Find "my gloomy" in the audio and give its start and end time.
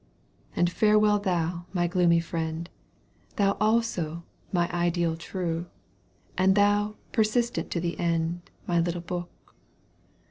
1.73-2.19